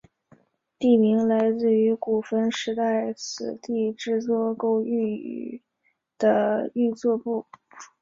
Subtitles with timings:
[0.79, 5.61] 地名来自于古坟时代此地制作勾玉
[6.17, 7.45] 的玉作部。